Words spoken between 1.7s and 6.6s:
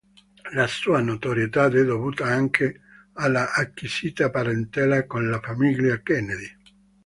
dovuta anche all'acquisita parentela con la famiglia Kennedy.